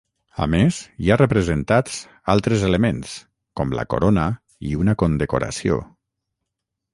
[0.43, 1.99] A més hi ha representats
[2.35, 3.13] altres elements
[3.61, 4.25] com la corona
[4.71, 5.79] i una condecoració.